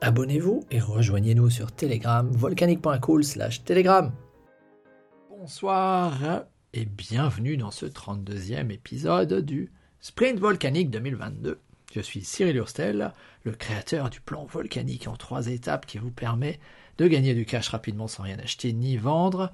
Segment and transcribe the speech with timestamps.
[0.00, 4.12] Abonnez-vous et rejoignez-nous sur Telegram, volcanique.cool slash Telegram.
[5.28, 11.58] Bonsoir et bienvenue dans ce 32e épisode du Sprint Volcanique 2022.
[11.92, 16.60] Je suis Cyril Hurstel, le créateur du plan volcanique en trois étapes qui vous permet
[16.98, 19.52] de gagner du cash rapidement sans rien acheter ni vendre.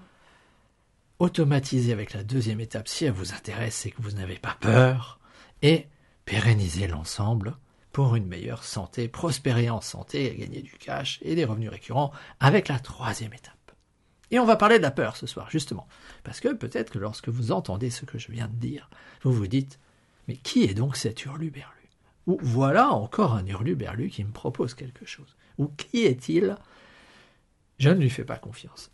[1.20, 5.20] Automatiser avec la deuxième étape si elle vous intéresse et que vous n'avez pas peur.
[5.62, 5.86] Et
[6.26, 7.56] pérenniser l'ensemble
[7.94, 12.66] pour une meilleure santé, prospérer en santé, gagner du cash et des revenus récurrents avec
[12.66, 13.72] la troisième étape.
[14.32, 15.86] Et on va parler de la peur ce soir, justement.
[16.24, 18.90] Parce que peut-être que lorsque vous entendez ce que je viens de dire,
[19.22, 19.78] vous vous dites
[20.26, 21.88] Mais qui est donc cet hurluberlu?
[22.26, 25.36] Ou voilà encore un hurluberlu qui me propose quelque chose.
[25.58, 26.56] Ou qui est-il?
[27.78, 28.90] Je ne lui fais pas confiance.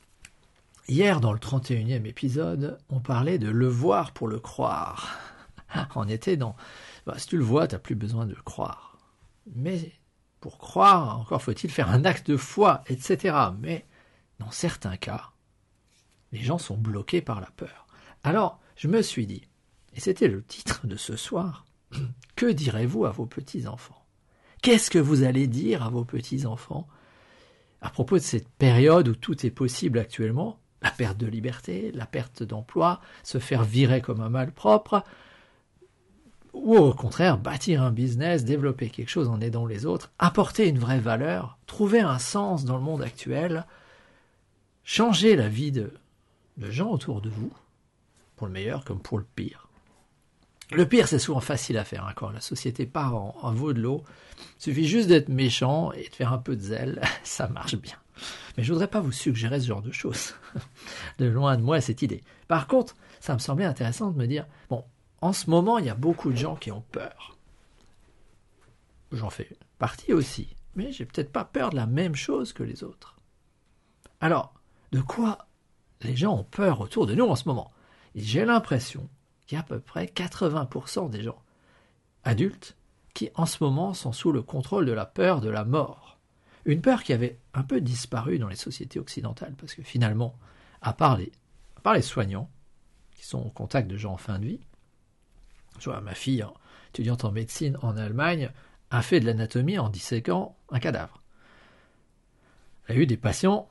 [0.89, 5.19] Hier, dans le 31e épisode, on parlait de le voir pour le croire.
[5.95, 6.55] On était dans.
[7.07, 8.90] Bah, si tu le vois, tu n'as plus besoin de croire.
[9.55, 9.93] Mais
[10.41, 13.37] pour croire, encore faut-il faire un acte de foi, etc.
[13.59, 13.87] Mais
[14.39, 15.31] dans certains cas,
[16.33, 17.87] les gens sont bloqués par la peur.
[18.23, 19.49] Alors, je me suis dit,
[19.95, 21.67] et c'était le titre de ce soir,
[22.37, 24.07] que direz-vous à vos petits-enfants?
[24.63, 26.87] Qu'est-ce que vous allez dire à vos petits-enfants?
[27.81, 32.07] À propos de cette période où tout est possible actuellement La perte de liberté, la
[32.07, 35.03] perte d'emploi, se faire virer comme un malpropre,
[36.53, 40.79] ou au contraire bâtir un business, développer quelque chose en aidant les autres, apporter une
[40.79, 43.67] vraie valeur, trouver un sens dans le monde actuel,
[44.85, 45.93] changer la vie de,
[46.59, 47.53] gens autour de vous,
[48.37, 49.69] pour le meilleur comme pour le pire.
[50.73, 52.07] Le pire, c'est souvent facile à faire.
[52.07, 54.05] Hein, quand la société part en, veau de l'eau,
[54.39, 57.97] il suffit juste d'être méchant et de faire un peu de zèle, ça marche bien.
[58.57, 60.35] Mais je voudrais pas vous suggérer ce genre de choses.
[61.19, 62.23] de loin de moi cette idée.
[62.47, 64.85] Par contre, ça me semblait intéressant de me dire, bon,
[65.21, 67.37] en ce moment, il y a beaucoup de gens qui ont peur.
[69.13, 72.85] J'en fais partie aussi, mais j'ai peut-être pas peur de la même chose que les
[72.85, 73.17] autres.
[74.21, 74.55] Alors,
[74.93, 75.47] de quoi
[76.03, 77.71] les gens ont peur autour de nous en ce moment?
[78.15, 79.09] J'ai l'impression
[79.47, 81.43] qu'il y a à peu près 80% des gens
[82.25, 82.77] adultes
[83.15, 86.19] qui en ce moment sont sous le contrôle de la peur de la mort.
[86.65, 90.39] Une peur qui avait un peu disparu dans les sociétés occidentales, parce que finalement,
[90.83, 91.33] à part les,
[91.95, 92.51] les soignants,
[93.13, 94.61] qui sont au contact de gens en fin de vie,
[95.79, 96.45] je vois, ma fille,
[96.91, 98.51] étudiante en médecine en Allemagne,
[98.91, 101.23] a fait de l'anatomie en disséquant un cadavre.
[102.87, 103.69] Elle a eu des patients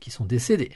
[0.00, 0.72] qui sont décédés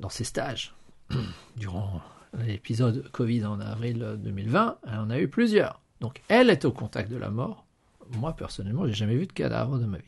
[0.00, 0.74] dans ses stages.
[1.56, 2.00] Durant
[2.38, 5.80] l'épisode Covid en avril 2020, elle en a eu plusieurs.
[6.00, 7.66] Donc elle est au contact de la mort.
[8.12, 10.04] Moi, personnellement, j'ai jamais vu de cadavre de ma vie.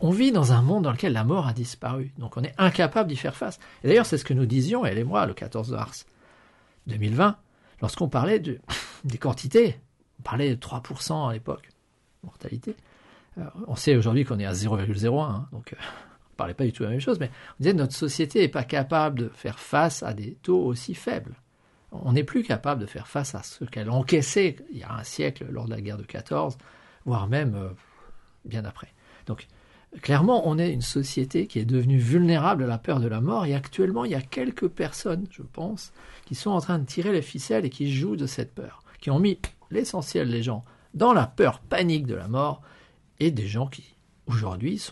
[0.00, 2.12] On vit dans un monde dans lequel la mort a disparu.
[2.18, 3.58] Donc on est incapable d'y faire face.
[3.84, 6.06] Et d'ailleurs, c'est ce que nous disions, elle et moi, le 14 mars
[6.86, 7.36] 2020,
[7.80, 8.60] lorsqu'on parlait de,
[9.04, 9.78] des quantités,
[10.20, 11.68] on parlait de 3% à l'époque,
[12.22, 12.76] mortalité.
[13.38, 16.64] Euh, on sait aujourd'hui qu'on est à 0,01, hein, donc euh, on ne parlait pas
[16.64, 19.18] du tout de la même chose, mais on disait que notre société n'est pas capable
[19.18, 21.34] de faire face à des taux aussi faibles.
[21.92, 25.04] On n'est plus capable de faire face à ce qu'elle encaissait il y a un
[25.04, 26.58] siècle lors de la guerre de 14,
[27.04, 27.70] voire même euh,
[28.44, 28.92] bien après.
[29.26, 29.46] Donc
[30.02, 33.46] clairement, on est une société qui est devenue vulnérable à la peur de la mort,
[33.46, 35.92] et actuellement, il y a quelques personnes, je pense,
[36.24, 39.10] qui sont en train de tirer les ficelles et qui jouent de cette peur, qui
[39.10, 39.38] ont mis
[39.70, 40.64] l'essentiel des gens
[40.94, 42.62] dans la peur panique de la mort,
[43.18, 43.94] et des gens qui,
[44.26, 44.82] aujourd'hui,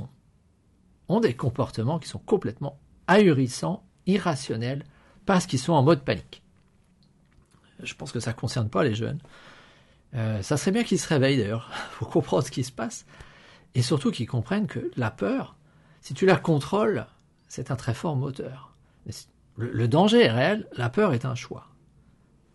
[1.09, 4.85] ont des comportements qui sont complètement ahurissants, irrationnels,
[5.27, 6.43] parce qu'ils sont en mode panique.
[7.83, 9.19] Je pense que ça ne concerne pas les jeunes.
[10.15, 13.05] Euh, ça serait bien qu'ils se réveillent d'ailleurs, pour comprendre ce qui se passe
[13.75, 15.57] et surtout qu'ils comprennent que la peur,
[16.01, 17.07] si tu la contrôles,
[17.49, 18.75] c'est un très fort moteur.
[19.57, 21.69] Le, danger est réel, la peur est un choix.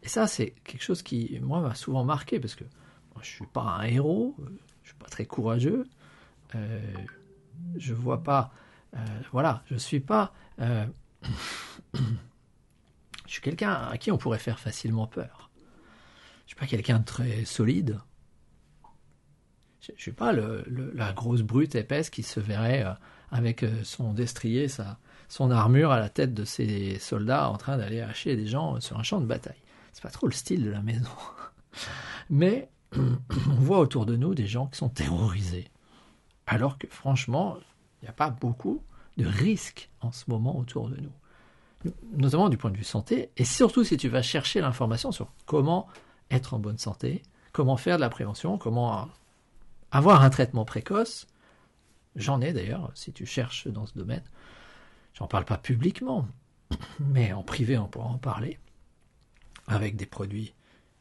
[0.03, 3.35] Et ça, c'est quelque chose qui, moi, m'a souvent marqué, parce que moi, je ne
[3.35, 5.87] suis pas un héros, je ne suis pas très courageux,
[6.55, 6.93] euh,
[7.77, 8.51] je vois pas,
[8.95, 8.99] euh,
[9.31, 10.85] voilà, je suis pas, euh,
[11.93, 11.99] je
[13.27, 15.49] suis quelqu'un à qui on pourrait faire facilement peur.
[16.45, 17.99] Je suis pas quelqu'un de très solide,
[19.81, 22.93] je ne suis pas la grosse brute épaisse qui se verrait euh,
[23.31, 24.97] avec euh, son destrier, sa,
[25.29, 28.99] son armure à la tête de ses soldats en train d'aller hacher des gens sur
[28.99, 29.61] un champ de bataille.
[29.93, 31.09] C'est pas trop le style de la maison.
[32.29, 35.69] Mais on voit autour de nous des gens qui sont terrorisés.
[36.47, 37.57] Alors que franchement,
[38.01, 38.83] il n'y a pas beaucoup
[39.17, 43.45] de risques en ce moment autour de nous, notamment du point de vue santé, et
[43.45, 45.87] surtout si tu vas chercher l'information sur comment
[46.31, 47.21] être en bonne santé,
[47.51, 49.09] comment faire de la prévention, comment
[49.91, 51.27] avoir un traitement précoce.
[52.15, 54.23] J'en ai d'ailleurs, si tu cherches dans ce domaine.
[55.13, 56.27] J'en parle pas publiquement,
[56.99, 58.59] mais en privé on pourra en parler,
[59.67, 60.53] avec des produits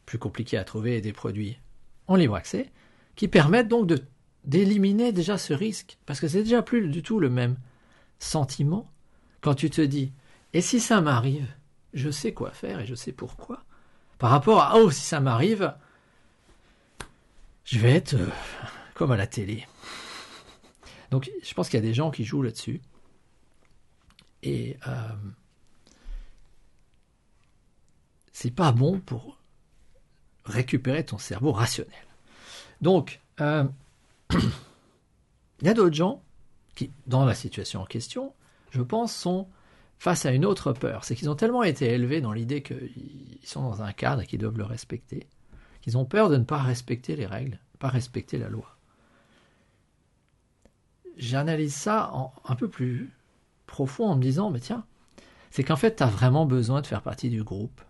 [0.07, 1.59] plus compliqués à trouver et des produits
[2.07, 2.71] en libre accès,
[3.17, 3.93] qui permettent donc
[4.45, 7.57] d'éliminer déjà ce risque, parce que c'est déjà plus du tout le même
[8.19, 8.91] sentiment
[9.41, 10.13] quand tu te dis
[10.53, 11.47] et si ça m'arrive,
[11.93, 13.65] je sais quoi faire et je sais pourquoi?
[14.19, 15.75] Par rapport à oh si ça m'arrive,
[17.65, 18.29] je vais être euh,
[18.99, 19.67] comme à la télé.
[21.11, 22.83] Donc je pense qu'il y a des gens qui jouent là-dessus.
[24.43, 25.09] Et euh,
[28.33, 29.39] c'est pas bon pour
[30.45, 31.95] récupérer ton cerveau rationnel.
[32.81, 33.65] Donc, euh,
[34.31, 36.23] il y a d'autres gens
[36.75, 38.33] qui, dans la situation en question,
[38.71, 39.49] je pense, sont
[39.99, 41.05] face à une autre peur.
[41.05, 44.39] C'est qu'ils ont tellement été élevés dans l'idée qu'ils sont dans un cadre et qu'ils
[44.39, 45.27] doivent le respecter,
[45.81, 48.78] qu'ils ont peur de ne pas respecter les règles, pas respecter la loi.
[51.19, 53.13] J'analyse ça en un peu plus
[53.67, 54.85] profond en me disant, mais tiens,
[55.51, 57.81] c'est qu'en fait, tu as vraiment besoin de faire partie du groupe.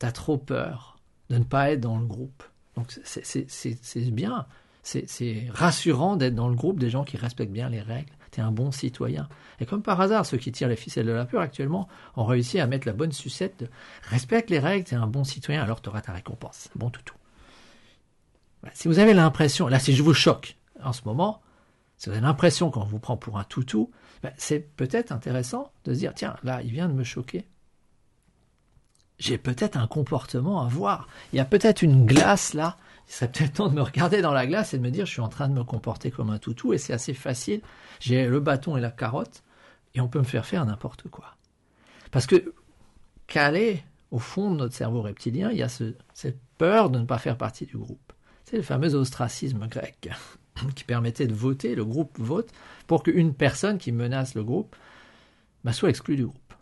[0.00, 0.98] Tu as trop peur
[1.30, 2.42] de ne pas être dans le groupe.
[2.76, 4.46] Donc c'est bien,
[4.82, 8.12] c'est rassurant d'être dans le groupe des gens qui respectent bien les règles.
[8.30, 9.28] Tu es un bon citoyen.
[9.58, 12.60] Et comme par hasard, ceux qui tirent les ficelles de la peur actuellement ont réussi
[12.60, 13.68] à mettre la bonne sucette de
[14.02, 16.68] respecte les règles, tu es un bon citoyen, alors tu auras ta récompense.
[16.76, 17.14] Bon toutou.
[18.74, 21.40] Si vous avez l'impression, là si je vous choque en ce moment,
[21.98, 23.90] si vous avez l'impression qu'on vous prend pour un toutou,
[24.22, 27.44] ben, c'est peut-être intéressant de se dire, tiens, là, il vient de me choquer.
[29.18, 31.08] J'ai peut-être un comportement à voir.
[31.32, 32.76] Il y a peut-être une glace là.
[33.08, 35.12] Il serait peut-être temps de me regarder dans la glace et de me dire, je
[35.12, 37.62] suis en train de me comporter comme un toutou et c'est assez facile.
[37.98, 39.42] J'ai le bâton et la carotte
[39.94, 41.34] et on peut me faire faire n'importe quoi.
[42.12, 42.54] Parce que
[43.26, 47.18] calé au fond de notre cerveau reptilien, il y a cette peur de ne pas
[47.18, 48.12] faire partie du groupe.
[48.44, 50.10] C'est le fameux ostracisme grec
[50.74, 52.50] qui permettait de voter, le groupe vote,
[52.86, 54.74] pour qu'une personne qui menace le groupe
[55.64, 56.54] bah, soit exclue du groupe.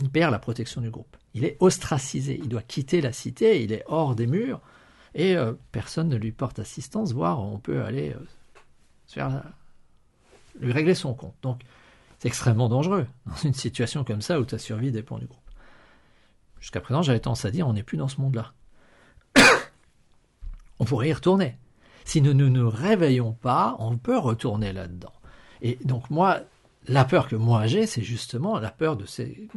[0.00, 1.16] Il perd la protection du groupe.
[1.34, 4.60] Il est ostracisé, il doit quitter la cité, il est hors des murs,
[5.14, 8.14] et euh, personne ne lui porte assistance, voire on peut aller
[9.16, 9.40] euh,
[10.60, 11.34] lui régler son compte.
[11.42, 11.62] Donc
[12.18, 15.40] c'est extrêmement dangereux dans une situation comme ça où ta survie dépend du groupe.
[16.60, 18.52] Jusqu'à présent, j'avais tendance à dire on n'est plus dans ce monde-là.
[20.78, 21.58] on pourrait y retourner.
[22.04, 25.12] Si nous ne nous réveillons pas, on peut retourner là-dedans.
[25.62, 26.40] Et donc moi,
[26.86, 29.48] la peur que moi j'ai, c'est justement la peur de ces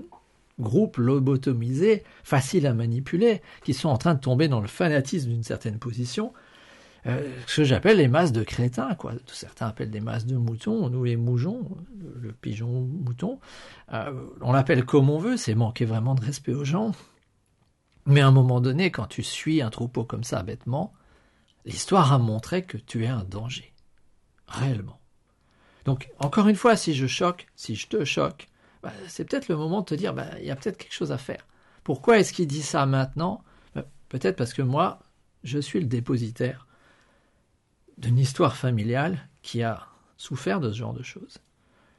[0.60, 5.44] groupes lobotomisés, faciles à manipuler, qui sont en train de tomber dans le fanatisme d'une
[5.44, 6.34] certaine position,
[7.06, 9.14] euh, ce que j'appelle les masses de crétins, quoi.
[9.28, 11.70] Certains appellent des masses de moutons, nous les moujons,
[12.20, 13.40] le, pigeon mouton.
[13.94, 14.12] Euh,
[14.42, 16.92] on l'appelle comme on veut, c'est manquer vraiment de respect aux gens.
[18.06, 20.94] Mais à un moment donné, quand tu suis un troupeau comme ça bêtement,
[21.68, 23.74] l'histoire a montré que tu es un danger.
[24.48, 25.00] Réellement.
[25.86, 28.48] Donc, encore une fois, si je choque, si je te choque,
[28.81, 31.12] bah, c'est peut-être le moment de te dire, bah, il y a peut-être quelque chose
[31.12, 31.46] à faire.
[31.84, 33.44] Pourquoi est-ce qu'il dit ça maintenant?
[33.75, 35.00] Bah, Peut-être parce que moi,
[35.44, 36.68] je suis le dépositaire
[37.98, 39.88] d'une histoire familiale qui a
[40.18, 41.38] souffert de ce genre de choses.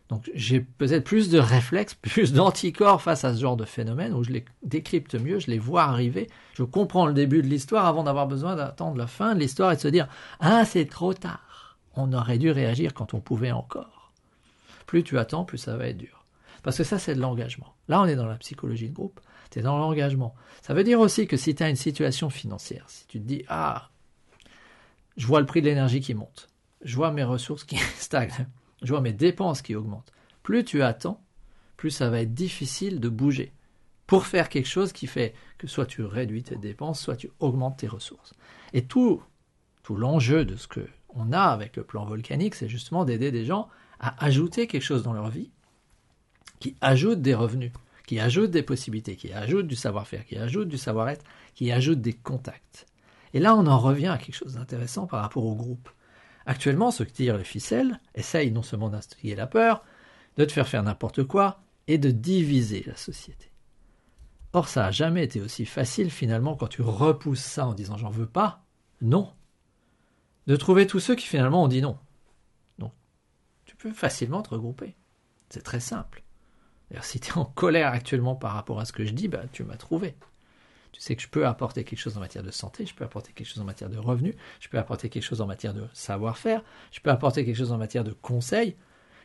[0.09, 4.25] Donc j'ai peut-être plus de réflexes, plus d'anticorps face à ce genre de phénomène où
[4.25, 8.05] je les décrypte mieux, je les vois arriver, je comprends le début de l'histoire avant
[8.05, 10.09] d'avoir besoin d'attendre la fin de l'histoire et de se dire
[10.41, 11.77] ah c'est trop tard.
[11.95, 14.13] On aurait dû réagir quand on pouvait encore.
[14.87, 16.25] Plus tu attends, plus ça va être dur.
[16.63, 17.75] Parce que ça c'est de l'engagement.
[17.89, 20.35] Là on est dans la psychologie de groupe, tu es dans l'engagement.
[20.63, 23.45] Ça veut dire aussi que si tu as une situation financière, si tu te dis
[23.49, 23.91] ah
[25.19, 26.49] je vois le prix de l'énergie qui monte,
[26.83, 28.47] je vois mes ressources qui stagnent,
[28.83, 30.13] je vois mes dépenses qui augmentent.
[30.43, 31.23] Plus tu attends,
[31.77, 33.53] plus ça va être difficile de bouger
[34.07, 37.79] pour faire quelque chose qui fait que soit tu réduis tes dépenses, soit tu augmentes
[37.79, 38.33] tes ressources.
[38.73, 39.23] Et tout,
[39.83, 43.45] tout l'enjeu de ce que on a avec le plan volcanique, c'est justement d'aider des
[43.45, 43.69] gens
[44.01, 45.51] à ajouter quelque chose dans leur vie
[46.61, 47.73] qui ajoute des revenus,
[48.07, 52.13] qui ajoute des possibilités, qui ajoute du savoir-faire, qui ajoute du savoir-être, qui ajoute des
[52.13, 52.87] contacts.
[53.35, 55.91] Et là, on en revient à quelque chose d'intéressant par rapport au groupe.
[56.49, 59.85] Actuellement, ceux qui tirent les ficelles essayent non seulement d'instiller la peur,
[60.39, 63.53] de te faire faire n'importe quoi, et de diviser la société.
[64.55, 68.09] Or, ça n'a jamais été aussi facile finalement quand tu repousses ça en disant j'en
[68.09, 68.65] veux pas,
[69.03, 69.31] non.
[70.47, 71.99] De trouver tous ceux qui finalement ont dit non.
[72.79, 72.93] Donc,
[73.67, 74.97] tu peux facilement te regrouper.
[75.51, 76.23] C'est très simple.
[76.89, 79.43] D'ailleurs, si tu es en colère actuellement par rapport à ce que je dis, bah,
[79.53, 80.17] tu m'as trouvé.
[80.93, 83.33] Tu sais que je peux apporter quelque chose en matière de santé, je peux apporter
[83.33, 86.63] quelque chose en matière de revenus, je peux apporter quelque chose en matière de savoir-faire,
[86.91, 88.75] je peux apporter quelque chose en matière de conseils.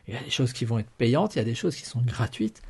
[0.06, 1.86] Il y a des choses qui vont être payantes, il y a des choses qui
[1.86, 2.62] sont gratuites.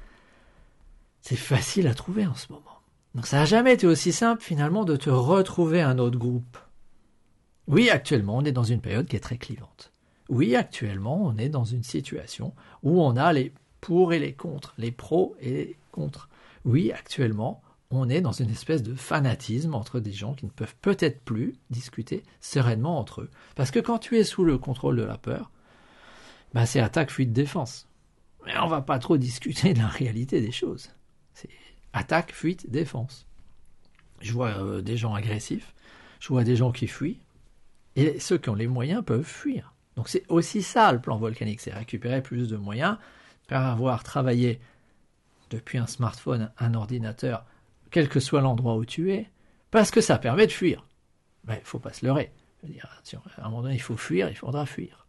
[1.21, 2.81] C'est facile à trouver en ce moment.
[3.15, 6.59] Donc ça n'a jamais été aussi simple finalement de te retrouver un autre groupe.
[7.67, 9.93] Oui, actuellement, on est dans une période qui est très clivante.
[10.29, 14.75] Oui, actuellement, on est dans une situation où on a les pour et les contre,
[14.79, 16.29] les pros et les contre.
[16.65, 17.63] Oui, actuellement,
[17.97, 21.55] on est dans une espèce de fanatisme entre des gens qui ne peuvent peut-être plus
[21.71, 23.31] discuter sereinement entre eux.
[23.55, 25.51] Parce que quand tu es sous le contrôle de la peur,
[26.55, 27.89] bah c'est attaque, fuite, défense.
[28.47, 30.91] Mais on va pas trop discuter de la réalité des choses.
[31.35, 31.51] C'est
[31.93, 33.27] attaque, fuite, défense.
[34.21, 35.75] Je vois euh, des gens agressifs,
[36.21, 37.21] je vois des gens qui fuient,
[37.97, 39.75] et ceux qui ont les moyens peuvent fuir.
[39.97, 42.97] Donc c'est aussi ça le plan volcanique, c'est récupérer plus de moyens
[43.49, 44.61] par avoir travaillé
[45.51, 47.45] depuis un smartphone, un ordinateur,
[47.95, 49.31] quel que soit l'endroit où tu es,
[49.71, 50.85] parce que ça permet de fuir.
[51.45, 52.33] Mais il faut pas se leurrer.
[52.65, 52.67] à
[53.39, 55.07] un moment donné, il faut fuir, il faudra fuir.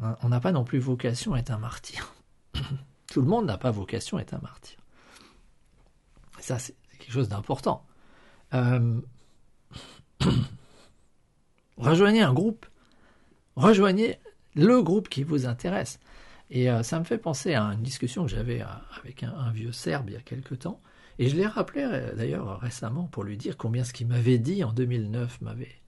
[0.00, 2.14] On n'a pas non plus vocation à être un martyr.
[3.12, 4.78] Tout le monde n'a pas vocation à être un martyr.
[6.38, 7.84] Ça, c'est quelque chose d'important.
[8.54, 9.00] Euh,
[11.76, 12.66] rejoignez un groupe.
[13.56, 14.20] Rejoignez
[14.54, 15.98] le groupe qui vous intéresse.
[16.50, 18.66] Et euh, ça me fait penser à une discussion que j'avais euh,
[19.00, 20.80] avec un, vieux Serbe il y a quelque temps.
[21.18, 21.82] Et je l'ai rappelé
[22.16, 25.80] d'ailleurs récemment pour lui dire combien ce qu'il m'avait dit en 2009 m'avait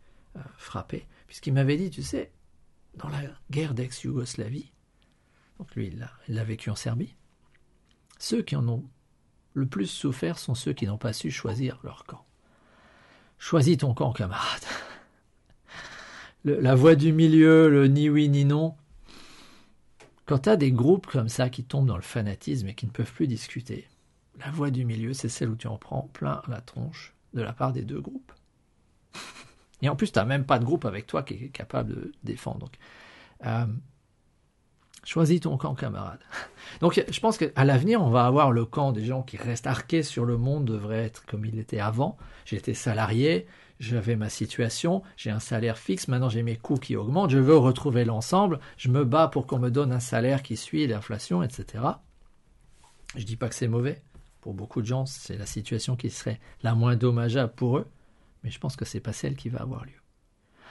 [0.56, 1.06] frappé.
[1.26, 2.30] Puisqu'il m'avait dit, tu sais,
[2.94, 4.72] dans la guerre d'ex-Yougoslavie,
[5.58, 7.14] donc lui il l'a vécu en Serbie,
[8.18, 8.84] ceux qui en ont
[9.54, 12.24] le plus souffert sont ceux qui n'ont pas su choisir leur camp.
[13.38, 14.62] Choisis ton camp, camarade.
[16.44, 18.74] la voie du milieu, le ni oui ni non.
[20.26, 22.90] Quand tu as des groupes comme ça qui tombent dans le fanatisme et qui ne
[22.90, 23.86] peuvent plus discuter,
[24.38, 27.52] la voie du milieu, c'est celle où tu en prends plein la tronche de la
[27.52, 28.32] part des deux groupes.
[29.82, 32.12] Et en plus, tu n'as même pas de groupe avec toi qui est capable de
[32.22, 32.60] défendre.
[32.60, 32.78] Donc,
[33.44, 33.66] euh,
[35.06, 36.18] Choisis ton camp, camarade.
[36.80, 40.02] Donc, je pense qu'à l'avenir, on va avoir le camp des gens qui restent arqués
[40.02, 42.16] sur le monde, devrait être comme il était avant.
[42.44, 43.46] J'étais salarié,
[43.78, 47.56] j'avais ma situation, j'ai un salaire fixe, maintenant j'ai mes coûts qui augmentent, je veux
[47.56, 51.84] retrouver l'ensemble, je me bats pour qu'on me donne un salaire qui suit l'inflation, etc.
[53.14, 54.02] Je dis pas que c'est mauvais.
[54.46, 57.88] Pour beaucoup de gens, c'est la situation qui serait la moins dommageable pour eux,
[58.44, 60.00] mais je pense que c'est pas celle qui va avoir lieu.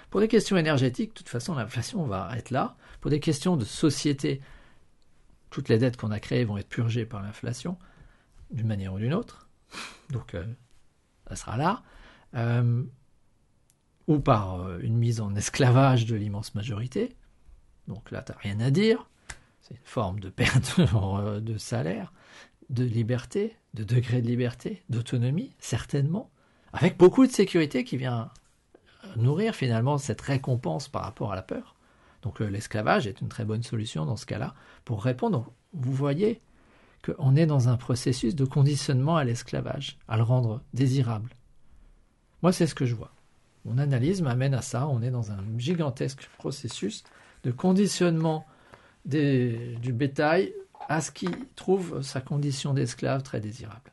[0.10, 2.78] Pour des questions énergétiques, de toute façon, l'inflation va être là.
[3.02, 4.40] Pour des questions de société,
[5.50, 7.78] toutes les dettes qu'on a créées vont être purgées par l'inflation,
[8.50, 9.50] d'une manière ou d'une autre.
[10.10, 10.46] Donc, euh,
[11.28, 11.84] ça sera là.
[12.36, 12.82] Euh,
[14.08, 17.14] ou par euh, une mise en esclavage de l'immense majorité.
[17.90, 19.10] Donc là, tu n'as rien à dire.
[19.60, 20.80] C'est une forme de perte
[21.42, 22.14] de salaire,
[22.70, 26.32] de liberté, de degré de liberté, d'autonomie, certainement,
[26.74, 28.32] avec beaucoup de sécurité qui vient
[29.18, 31.76] nourrir finalement cette récompense par rapport à la peur.
[32.22, 35.52] Donc euh, l'esclavage est une très bonne solution dans ce cas-là pour répondre.
[35.74, 36.42] Vous voyez
[37.06, 41.30] qu'on est dans un processus de conditionnement à l'esclavage, à le rendre désirable.
[42.42, 43.12] Moi, c'est ce que je vois.
[43.66, 44.88] Mon analyse m'amène à ça.
[44.88, 47.04] On est dans un gigantesque processus
[47.44, 48.46] de conditionnement
[49.06, 50.54] du bétail
[50.88, 53.92] à ce qui trouve sa condition d'esclave très désirable.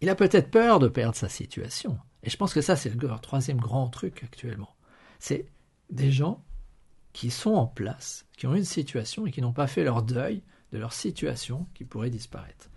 [0.00, 1.98] Il a peut-être peur de perdre sa situation.
[2.22, 4.74] Et je pense que ça, c'est le troisième grand truc actuellement.
[5.18, 5.46] C'est
[5.90, 6.44] des gens
[7.12, 10.42] qui sont en place, qui ont une situation et qui n'ont pas fait leur deuil
[10.72, 12.68] de leur situation qui pourrait disparaître.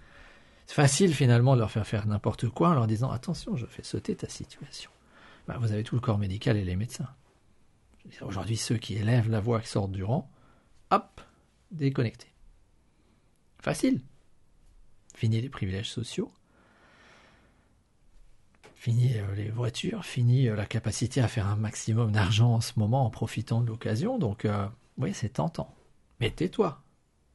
[0.65, 3.83] C'est facile finalement de leur faire faire n'importe quoi en leur disant attention, je fais
[3.83, 4.91] sauter ta situation.
[5.48, 7.09] Ben, vous avez tout le corps médical et les médecins.
[8.22, 10.32] Aujourd'hui, ceux qui élèvent la voix qui sortent du rang,
[10.91, 11.22] hop,
[11.72, 12.32] déconnectés.
[13.60, 14.01] Facile.
[15.15, 16.32] Fini les privilèges sociaux,
[18.79, 22.72] Fini euh, les voitures, fini euh, la capacité à faire un maximum d'argent en ce
[22.77, 24.18] moment en profitant de l'occasion.
[24.18, 24.65] Donc, euh,
[24.98, 25.75] oui, c'est tentant.
[26.22, 26.82] Mais tais-toi.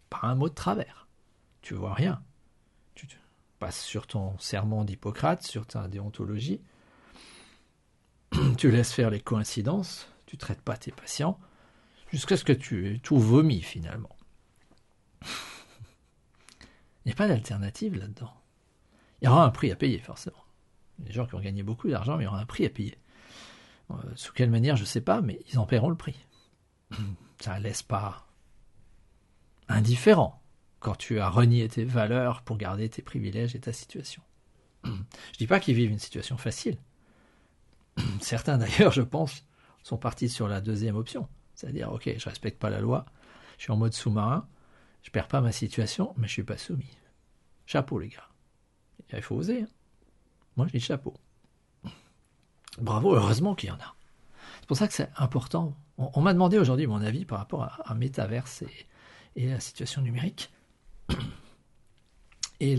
[0.08, 1.06] Pas un mot de travers.
[1.60, 2.22] Tu vois rien.
[2.94, 3.06] Tu
[3.58, 6.62] passes sur ton serment d'Hippocrate, sur ta déontologie.
[8.56, 10.08] tu laisses faire les coïncidences.
[10.26, 11.38] Tu traites pas tes patients.
[12.10, 14.16] Jusqu'à ce que tu aies tout vomi finalement.
[15.22, 18.32] Il n'y a pas d'alternative là-dedans.
[19.20, 20.44] Il y aura un prix à payer forcément
[20.98, 22.98] des gens qui ont gagné beaucoup d'argent, il y aura un prix à payer.
[23.90, 26.16] Euh, sous quelle manière, je ne sais pas, mais ils en paieront le prix.
[27.40, 28.26] Ça ne laisse pas
[29.68, 30.40] indifférent
[30.80, 34.22] quand tu as renié tes valeurs pour garder tes privilèges et ta situation.
[34.84, 36.76] Je ne dis pas qu'ils vivent une situation facile.
[38.20, 39.44] Certains d'ailleurs, je pense,
[39.84, 41.28] sont partis sur la deuxième option.
[41.54, 43.04] C'est-à-dire, ok, je respecte pas la loi,
[43.58, 44.48] je suis en mode sous-marin,
[45.02, 46.90] je perds pas ma situation, mais je suis pas soumis.
[47.66, 48.28] Chapeau les gars.
[49.12, 49.62] Il faut oser.
[49.62, 49.68] Hein.
[50.56, 51.14] Moi, je dis chapeau.
[52.78, 53.94] Bravo, heureusement qu'il y en a.
[54.60, 55.76] C'est pour ça que c'est important.
[55.98, 58.86] On, m'a demandé aujourd'hui mon avis par rapport à, un métaverse et,
[59.36, 60.50] et la situation numérique.
[62.60, 62.78] Et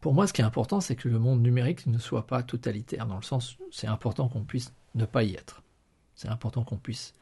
[0.00, 3.06] pour moi, ce qui est important, c'est que le monde numérique ne soit pas totalitaire,
[3.06, 5.62] dans le sens, c'est important qu'on puisse ne pas y être.
[6.14, 7.14] C'est important qu'on puisse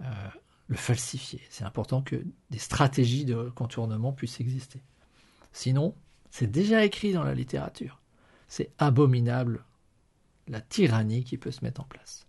[0.00, 0.28] euh,
[0.68, 1.40] le falsifier.
[1.50, 4.80] C'est important que des stratégies de contournement puissent exister.
[5.52, 5.94] Sinon,
[6.30, 8.00] c'est déjà écrit dans la littérature.
[8.48, 9.64] C'est abominable
[10.48, 12.26] la tyrannie qui peut se mettre en place.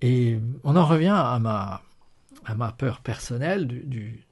[0.00, 4.24] Et on en revient à ma, peur personnelle du,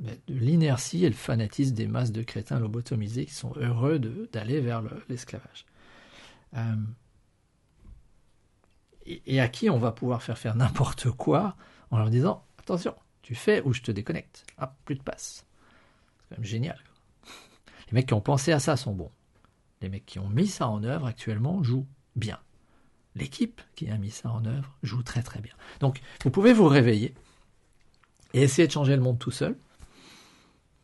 [0.00, 3.98] de l'inertie et le fanatisme des masses de crétins lobotomisés qui sont heureux
[4.32, 5.66] d'aller vers l'esclavage.
[6.54, 6.76] Euh,
[9.06, 11.56] et, à qui on va pouvoir faire faire n'importe quoi
[11.90, 14.44] en leur disant attention, tu fais ou je te déconnecte.
[14.58, 15.46] Ah, plus de passe.
[16.18, 16.78] C'est quand même génial.
[17.88, 19.12] Les mecs qui ont pensé à ça sont bons.
[19.80, 21.86] Les mecs qui ont mis ça en œuvre actuellement jouent
[22.16, 22.38] bien.
[23.14, 25.54] L'équipe qui a mis ça en œuvre joue très très bien.
[25.80, 27.14] Donc vous pouvez vous réveiller
[28.34, 29.56] et essayer de changer le monde tout seul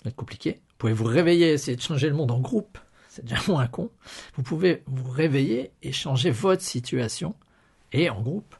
[0.04, 0.60] va être compliqué.
[0.70, 3.90] Vous pouvez vous réveiller, essayer de changer le monde en groupe, c'est déjà moins con.
[4.34, 7.34] Vous pouvez vous réveiller et changer votre situation
[7.92, 8.54] et en groupe.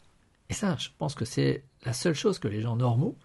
[0.48, 3.16] Et ça, je pense que c'est la seule chose que les gens normaux,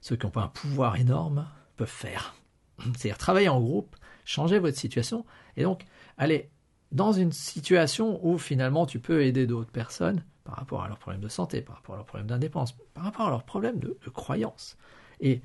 [0.00, 2.34] ceux qui n'ont pas un pouvoir énorme, peuvent faire.
[2.78, 5.24] C'est-à-dire travailler en groupe, changer votre situation,
[5.56, 5.84] et donc
[6.18, 6.50] aller
[6.90, 11.22] dans une situation où finalement tu peux aider d'autres personnes par rapport à leurs problèmes
[11.22, 14.10] de santé, par rapport à leurs problèmes d'indépendance, par rapport à leurs problèmes de, de
[14.10, 14.76] croyance.
[15.20, 15.40] Et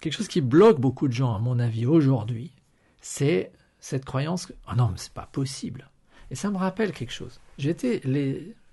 [0.00, 2.52] quelque chose qui bloque beaucoup de gens, à mon avis, aujourd'hui,
[3.00, 5.90] c'est cette croyance que oh non, mais c'est pas possible.
[6.30, 7.40] Et ça me rappelle quelque chose.
[7.58, 8.00] J'étais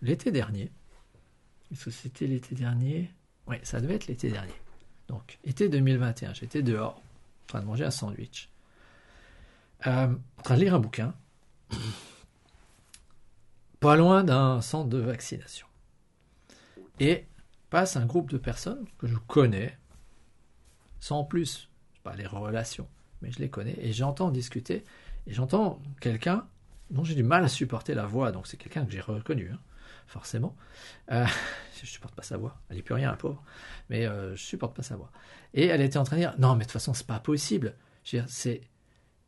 [0.01, 0.71] l'été dernier.
[1.73, 3.11] C'était l'été dernier.
[3.47, 4.53] Oui, ça devait être l'été dernier.
[5.07, 6.97] Donc, été 2021, j'étais dehors,
[7.43, 8.49] en train de manger un sandwich,
[9.87, 11.13] euh, en train de lire un bouquin,
[13.79, 15.67] pas loin d'un centre de vaccination.
[16.99, 17.25] Et
[17.69, 19.77] passe un groupe de personnes que je connais,
[20.99, 21.69] sans plus,
[22.03, 22.87] pas les relations,
[23.21, 24.85] mais je les connais, et j'entends discuter,
[25.27, 26.47] et j'entends quelqu'un
[26.89, 29.59] dont j'ai du mal à supporter la voix, donc c'est quelqu'un que j'ai reconnu, hein,
[30.07, 30.55] forcément.
[31.11, 31.25] Euh,
[31.81, 33.43] je supporte pas sa voix, elle n'est plus rien, la pauvre,
[33.89, 35.11] mais euh, je supporte pas sa voix.
[35.53, 37.75] Et elle était en train de dire, non, mais de toute façon, c'est pas possible.
[38.03, 38.61] C'est,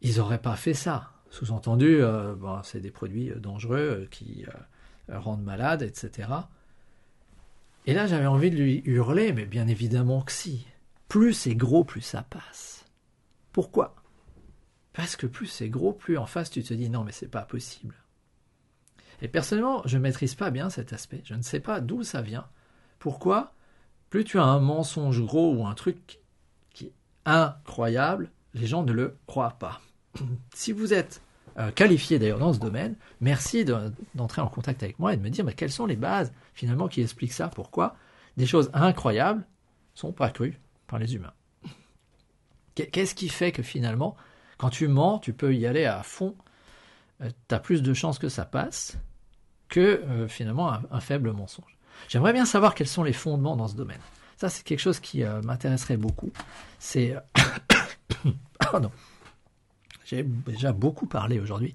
[0.01, 1.11] ils auraient pas fait ça.
[1.29, 4.45] Sous-entendu, euh, bon, c'est des produits dangereux qui
[5.09, 6.29] rendent malade, etc.
[7.85, 10.65] Et là, j'avais envie de lui hurler, mais bien évidemment que si
[11.13, 12.85] plus c'est gros, plus ça passe.
[13.51, 13.95] Pourquoi?
[14.93, 17.43] Parce que plus c'est gros, plus en face tu te dis non mais c'est pas
[17.43, 17.95] possible.
[19.23, 21.21] Et personnellement, je ne maîtrise pas bien cet aspect.
[21.23, 22.45] Je ne sais pas d'où ça vient.
[22.99, 23.53] Pourquoi
[24.09, 26.19] Plus tu as un mensonge gros ou un truc
[26.73, 26.93] qui est
[27.25, 29.81] incroyable, les gens ne le croient pas.
[30.53, 31.21] si vous êtes
[31.57, 35.29] euh, qualifié d'ailleurs dans ce domaine, merci d'entrer en contact avec moi et de me
[35.29, 37.47] dire mais quelles sont les bases finalement qui expliquent ça?
[37.47, 37.95] Pourquoi
[38.35, 39.45] des choses incroyables
[39.95, 40.59] sont pas crues
[40.99, 41.33] les humains?
[42.75, 44.15] Qu'est-ce qui fait que finalement,
[44.57, 46.35] quand tu mens, tu peux y aller à fond,
[47.21, 48.97] euh, tu as plus de chances que ça passe
[49.73, 51.77] que euh, finalement un, faible mensonge.
[52.07, 53.99] J'aimerais bien savoir quels sont les fondements dans ce domaine.
[54.37, 56.31] Ça, c'est quelque chose qui euh, m'intéresserait beaucoup.
[56.77, 57.15] C'est...
[58.59, 58.91] Pardon.
[60.05, 61.73] J'ai déjà beaucoup parlé aujourd'hui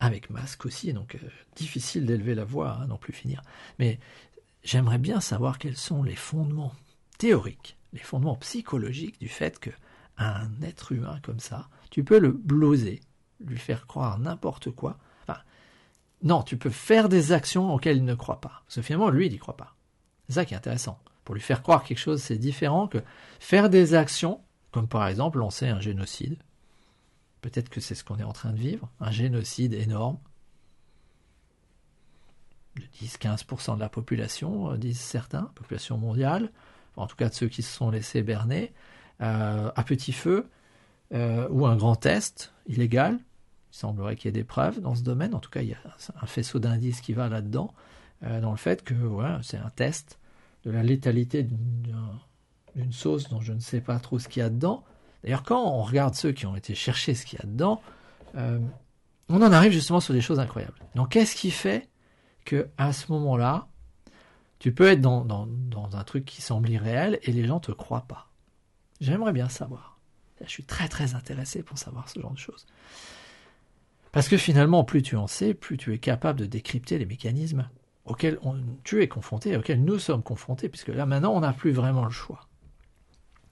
[0.00, 1.18] avec masque aussi, donc
[1.54, 3.42] difficile d'élever la voix, hein, non plus finir.
[3.78, 3.98] Mais
[4.62, 6.72] j'aimerais bien savoir quels sont les fondements
[7.18, 9.70] théoriques les fondements psychologiques du fait que
[10.18, 13.00] un être humain comme ça, tu peux le bloser,
[13.44, 14.98] lui faire croire n'importe quoi.
[16.24, 18.62] Non, tu peux faire des actions auxquelles il ne croit pas.
[18.64, 19.76] Parce que finalement, lui, il n'y croit pas.
[20.26, 20.98] C'est ça qui est intéressant.
[21.24, 22.98] Pour lui faire croire quelque chose, c'est différent que
[23.40, 24.40] faire des actions,
[24.72, 26.38] comme par exemple lancer un génocide.
[27.40, 30.18] Peut-être que c'est ce qu'on est en train de vivre, un génocide énorme.
[32.76, 36.50] De 10-15% de la population, euh, disent certains, population mondiale
[36.96, 38.72] en tout cas de ceux qui se sont laissés berner,
[39.20, 40.48] euh, à petit feu
[41.12, 43.18] euh, ou un grand test illégal.
[43.74, 45.34] Il semblerait qu'il y ait des preuves dans ce domaine.
[45.34, 45.78] En tout cas, il y a
[46.22, 47.74] un faisceau d'indices qui va là-dedans,
[48.22, 48.94] euh, dans le fait que
[49.42, 50.20] c'est un test
[50.64, 54.48] de la létalité d'une sauce dont je ne sais pas trop ce qu'il y a
[54.48, 54.84] dedans.
[55.24, 57.82] D'ailleurs, quand on regarde ceux qui ont été chercher ce qu'il y a dedans,
[59.28, 60.78] on en arrive justement sur des choses incroyables.
[60.94, 61.88] Donc, qu'est-ce qui fait
[62.44, 63.66] que à ce moment-là,
[64.60, 67.72] tu peux être dans, dans, dans, un truc qui semble irréel et les gens te
[67.72, 68.30] croient pas?
[69.00, 69.98] J'aimerais bien savoir.
[70.40, 72.66] Je suis très très intéressé pour savoir ce genre de choses.
[74.14, 77.68] Parce que finalement, plus tu en sais, plus tu es capable de décrypter les mécanismes
[78.04, 78.38] auxquels
[78.84, 82.12] tu es confronté, auxquels nous sommes confrontés, puisque là maintenant, on n'a plus vraiment le
[82.12, 82.46] choix.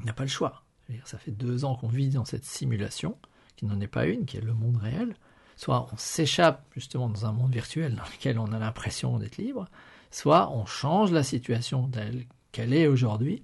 [0.01, 0.63] On n'a pas le choix.
[1.05, 3.19] ça fait deux ans qu'on vit dans cette simulation,
[3.57, 5.17] qui n'en est pas une, qui est le monde réel.
[5.57, 9.69] Soit on s'échappe justement dans un monde virtuel dans lequel on a l'impression d'être libre,
[10.13, 13.43] soit on change la situation telle qu'elle est aujourd'hui,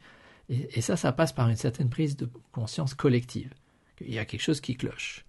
[0.51, 3.53] et, ça, ça passe par une certaine prise de conscience collective.
[4.01, 5.25] Il y a quelque chose qui cloche,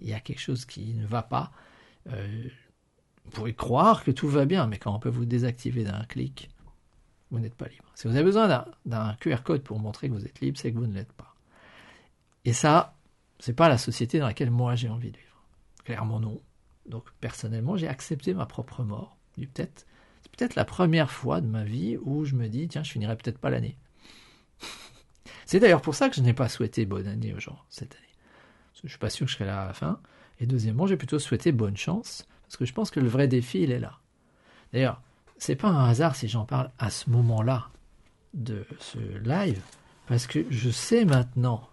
[0.00, 1.52] il y a quelque chose qui ne va pas.
[2.08, 2.48] Euh,
[3.24, 6.50] vous pouvez croire que tout va bien, mais quand on peut vous désactiver d'un clic,
[7.30, 7.84] vous n'êtes pas libre.
[7.94, 10.78] Si vous avez besoin d'un QR code pour montrer que vous êtes libre, c'est que
[10.78, 11.34] vous ne l'êtes pas.
[12.44, 12.96] Et ça,
[13.38, 15.44] c'est pas la société dans laquelle moi j'ai envie de vivre.
[15.84, 16.40] Clairement non.
[16.86, 19.16] Donc personnellement, j'ai accepté ma propre mort.
[19.34, 19.86] Peut-être,
[20.22, 23.16] c'est peut-être la première fois de ma vie où je me dis tiens, je finirai
[23.16, 23.76] peut-être pas l'année.
[25.46, 28.09] c'est d'ailleurs pour ça que je n'ai pas souhaité bonne année aux gens cette année.
[28.84, 30.00] Je suis pas sûr que je serai là à la fin.
[30.40, 33.62] Et deuxièmement, j'ai plutôt souhaité bonne chance parce que je pense que le vrai défi
[33.62, 33.98] il est là.
[34.72, 35.00] D'ailleurs,
[35.38, 37.68] c'est pas un hasard si j'en parle à ce moment-là
[38.34, 39.60] de ce live
[40.06, 41.68] parce que je sais maintenant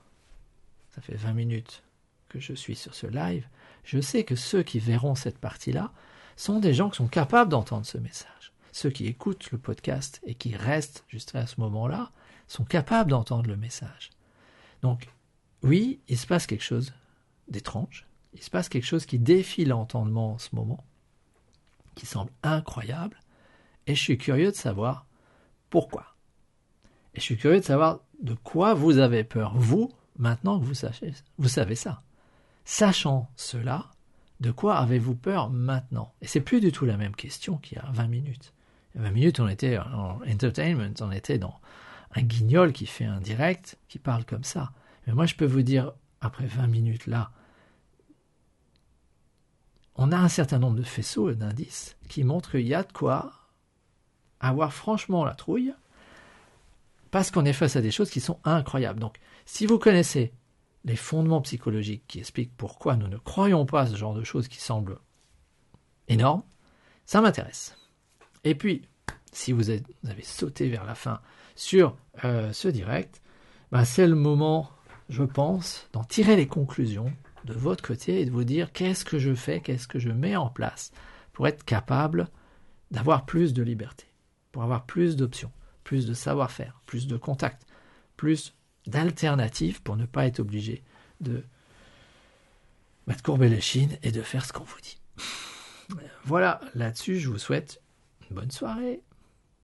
[0.98, 1.84] ça fait 20 minutes
[2.28, 3.48] que je suis sur ce live,
[3.84, 5.92] je sais que ceux qui verront cette partie-là
[6.36, 8.52] sont des gens qui sont capables d'entendre ce message.
[8.72, 12.12] Ceux qui écoutent le podcast et qui restent juste à ce moment-là
[12.48, 14.10] sont capables d'entendre le message.
[14.82, 15.08] Donc,
[15.64, 16.94] oui, il se passe quelque chose
[17.48, 20.84] d'étrange, il se passe quelque chose qui défie l'entendement en ce moment,
[21.96, 23.18] qui semble incroyable,
[23.88, 25.06] et je suis curieux de savoir
[25.70, 26.16] pourquoi.
[27.14, 30.74] Et je suis curieux de savoir de quoi vous avez peur, vous, maintenant que vous,
[31.38, 32.04] vous savez ça.
[32.66, 33.92] Sachant cela,
[34.40, 36.14] de quoi avez-vous peur maintenant?
[36.22, 38.54] Et c'est plus du tout la même question qu'il y a 20 minutes.
[38.94, 41.60] Il y a 20 minutes, on était en entertainment, on était dans
[42.16, 44.72] un guignol qui fait un direct, qui parle comme ça.
[45.08, 47.32] Mais moi, je peux vous dire, après 20 minutes là,
[49.96, 53.32] on a un certain nombre de faisceaux d'indices qui montrent qu'il y a de quoi
[54.40, 55.74] avoir franchement la trouille,
[57.10, 59.00] parce qu'on est face à des choses qui sont incroyables.
[59.00, 60.34] Donc, si vous connaissez
[60.86, 64.48] les fondements psychologiques qui expliquent pourquoi nous ne croyons pas à ce genre de choses
[64.48, 65.00] qui semblent
[66.08, 66.44] énormes,
[67.06, 67.76] ça m'intéresse.
[68.44, 68.88] Et puis,
[69.32, 69.84] si vous, avez
[70.22, 71.22] sauté vers la fin
[71.56, 73.22] sur euh, ce direct,
[73.72, 74.70] bah, c'est le moment,
[75.10, 77.12] je pense, d'en tirer les conclusions
[77.46, 80.36] de votre côté et de vous dire qu'est-ce que je fais, qu'est-ce que je mets
[80.36, 80.92] en place
[81.34, 82.30] pour être capable
[82.92, 84.06] d'avoir plus de liberté,
[84.52, 85.52] pour avoir plus d'options,
[85.84, 87.66] plus de savoir-faire, plus de contacts,
[88.18, 88.54] plus
[88.86, 90.84] d'alternatives pour ne pas être obligé
[91.22, 91.44] de
[93.24, 95.00] courber les chines et de faire ce qu'on vous dit.
[96.26, 97.82] Voilà, là-dessus, je vous souhaite
[98.30, 99.02] une bonne soirée.